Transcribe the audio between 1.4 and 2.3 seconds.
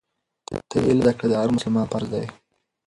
هر مسلمان فرض دی.